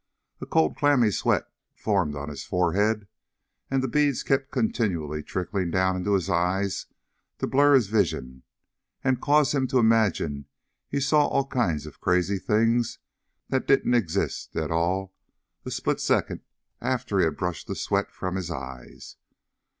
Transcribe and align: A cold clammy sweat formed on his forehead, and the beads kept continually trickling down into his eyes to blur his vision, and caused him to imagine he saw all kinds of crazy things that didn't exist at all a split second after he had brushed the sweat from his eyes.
A 0.39 0.47
cold 0.47 0.75
clammy 0.77 1.11
sweat 1.11 1.47
formed 1.75 2.15
on 2.15 2.29
his 2.29 2.43
forehead, 2.43 3.07
and 3.69 3.83
the 3.83 3.87
beads 3.87 4.23
kept 4.23 4.49
continually 4.49 5.21
trickling 5.21 5.69
down 5.69 5.95
into 5.95 6.15
his 6.15 6.27
eyes 6.27 6.87
to 7.37 7.45
blur 7.45 7.75
his 7.75 7.85
vision, 7.85 8.41
and 9.03 9.21
caused 9.21 9.53
him 9.53 9.67
to 9.67 9.77
imagine 9.77 10.45
he 10.89 10.99
saw 10.99 11.27
all 11.27 11.45
kinds 11.45 11.85
of 11.85 12.01
crazy 12.01 12.39
things 12.39 12.97
that 13.49 13.67
didn't 13.67 13.93
exist 13.93 14.55
at 14.55 14.71
all 14.71 15.13
a 15.65 15.69
split 15.69 15.99
second 15.99 16.41
after 16.81 17.19
he 17.19 17.25
had 17.25 17.37
brushed 17.37 17.67
the 17.67 17.75
sweat 17.75 18.11
from 18.11 18.37
his 18.37 18.49
eyes. 18.49 19.17